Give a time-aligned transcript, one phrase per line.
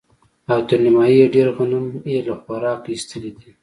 [0.51, 3.49] او تر نيمايي ډېر غنم يې له خوراکه ايستلي دي.